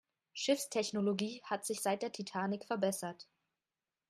Schiffstechnologie 0.33 1.43
hat 1.43 1.63
sich 1.63 1.81
seit 1.81 2.01
der 2.01 2.11
Titanic 2.11 2.65
verbessert. 2.65 3.27